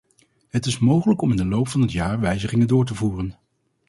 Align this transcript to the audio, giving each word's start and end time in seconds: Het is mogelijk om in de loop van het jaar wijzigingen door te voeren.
Het 0.49 0.65
is 0.65 0.79
mogelijk 0.79 1.21
om 1.21 1.29
in 1.29 1.35
de 1.37 1.45
loop 1.45 1.67
van 1.67 1.81
het 1.81 1.91
jaar 1.91 2.19
wijzigingen 2.19 2.67
door 2.67 2.85
te 2.85 2.95
voeren. 2.95 3.37